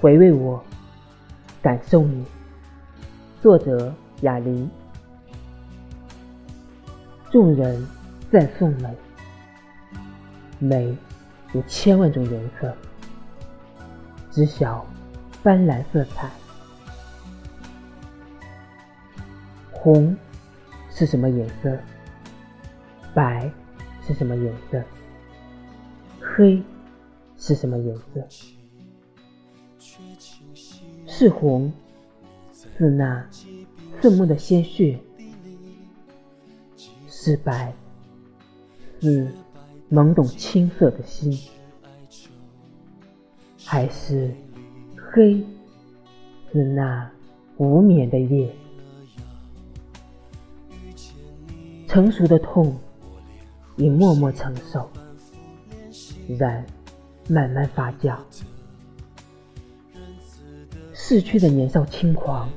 [0.00, 0.62] 回味我，
[1.60, 2.24] 感受你。
[3.42, 4.70] 作者：哑铃。
[7.32, 7.84] 众人
[8.30, 8.96] 赞颂美，
[10.60, 10.96] 美
[11.52, 12.72] 有千万种颜色，
[14.30, 14.86] 知晓
[15.42, 16.30] 斑斓色彩。
[19.72, 20.16] 红
[20.90, 21.76] 是什么颜色？
[23.12, 23.50] 白
[24.06, 24.80] 是什么颜色？
[26.20, 26.62] 黑
[27.36, 28.57] 是什么颜色？
[31.18, 31.72] 是红，
[32.78, 33.28] 是那
[34.00, 34.96] 刺目的鲜血；
[37.08, 37.74] 是白，
[39.00, 39.26] 是
[39.90, 41.36] 懵懂青涩的心；
[43.64, 44.32] 还是
[45.12, 45.44] 黑，
[46.52, 47.10] 是那
[47.56, 48.54] 无眠的夜。
[51.88, 52.76] 成熟的痛，
[53.74, 54.88] 已默默承受，
[56.38, 56.64] 然
[57.26, 58.16] 慢慢发酵。
[61.08, 62.50] 逝去的年少轻狂，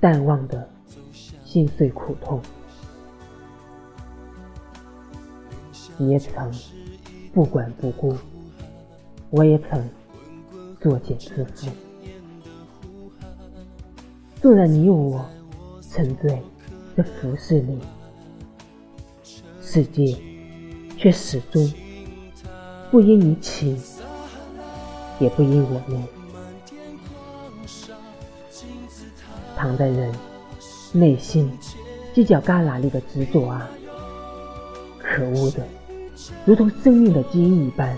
[0.00, 0.70] 淡忘的
[1.44, 2.40] 心碎苦痛。
[5.96, 6.48] 你也曾
[7.34, 8.14] 不管不顾，
[9.30, 9.90] 我也曾
[10.80, 11.68] 作茧自缚。
[14.40, 15.28] 纵然你我
[15.80, 16.40] 沉醉
[16.96, 17.76] 在浮世里，
[19.60, 20.16] 世界
[20.96, 21.68] 却始终
[22.92, 23.76] 不因你起，
[25.18, 25.98] 也不因我灭。
[29.56, 30.14] 藏在人
[30.92, 31.50] 内心
[32.14, 33.68] 犄角旮旯里的执着啊，
[34.98, 35.66] 可恶的，
[36.44, 37.96] 如同生命的基因一般，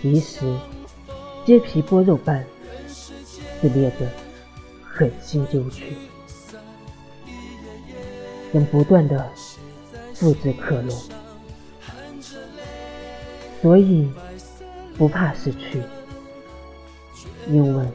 [0.00, 0.40] 即使
[1.44, 2.44] 揭皮剥肉般
[2.88, 4.08] 撕裂着
[4.82, 5.96] 狠心揪去，
[8.52, 9.28] 仍不断的
[10.14, 11.02] 复制克隆，
[13.60, 14.10] 所以
[14.96, 15.82] 不怕失去，
[17.48, 17.86] 因为。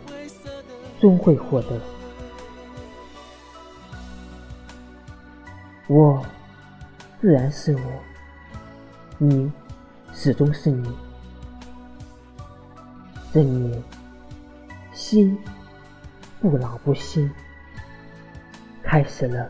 [1.00, 1.80] 终会获得。
[5.86, 6.26] 我
[7.22, 7.82] 自然是我，
[9.20, 9.52] 你
[10.12, 10.92] 始终是你。
[13.32, 13.84] 这年，
[14.92, 15.38] 心
[16.42, 17.32] 不老不新，
[18.82, 19.48] 开始了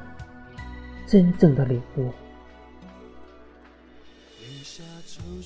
[1.08, 2.12] 真正的领悟。
[5.20, 5.42] 红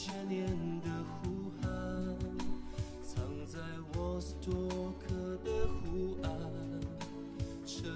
[0.00, 0.46] 千年
[0.82, 1.66] 的呼喊，
[3.02, 3.58] 藏在
[3.94, 5.50] 我多颗的
[5.82, 6.30] 湖岸，
[7.66, 7.90] 沉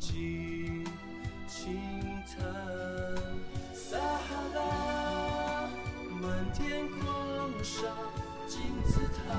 [0.00, 0.82] 寂
[1.46, 1.78] 轻
[2.26, 2.40] 叹。
[3.74, 5.68] 撒哈拉，
[6.22, 7.82] 漫天狂沙，
[8.48, 9.36] 金字塔，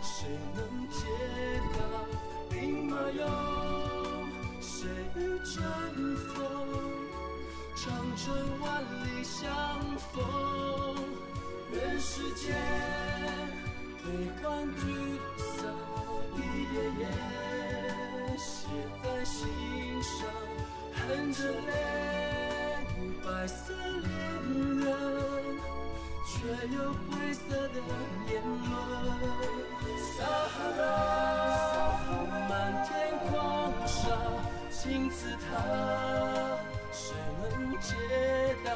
[0.00, 1.04] 谁能解
[1.74, 1.78] 答？
[2.48, 3.18] 兵马俑，
[4.60, 5.60] 谁与争
[6.28, 6.32] 锋？
[7.74, 8.24] 长城
[8.60, 8.86] 万里。
[9.26, 9.50] 相
[9.98, 10.22] 逢，
[21.32, 21.72] 着泪，
[23.24, 24.10] 白色恋
[24.80, 24.86] 人，
[26.26, 26.34] 却
[26.74, 27.76] 有灰色的
[28.26, 28.64] 年轮。
[30.16, 30.82] 撒哈拉，
[32.48, 32.50] 漫
[32.84, 32.90] 天
[33.28, 33.30] 狂
[33.86, 34.00] 沙，
[34.70, 35.40] 金字塔。
[36.92, 37.94] 谁能解
[38.64, 38.68] 答？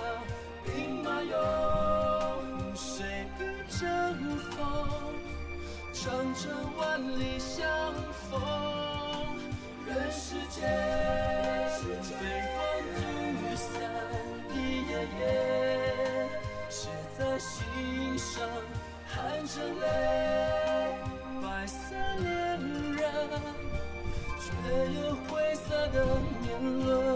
[0.64, 1.34] 兵马俑，
[2.74, 3.40] 谁与
[3.78, 3.88] 争
[4.50, 4.58] 锋？
[5.92, 6.80] 长城万
[7.18, 7.66] 里相
[8.30, 8.40] 逢，
[9.90, 10.62] 人世界
[12.20, 12.56] 悲欢
[12.94, 13.00] 聚
[13.56, 13.68] 散，
[14.54, 14.56] 一
[14.86, 15.20] 页页
[16.68, 17.58] 写在心
[18.16, 18.48] 上，
[19.04, 19.18] 含
[19.48, 19.82] 着泪，
[21.42, 21.76] 白色
[22.20, 22.30] 恋
[22.94, 23.02] 人，
[24.38, 24.46] 却
[24.94, 25.96] 有灰色的
[26.40, 26.46] 年
[26.86, 27.09] 轮。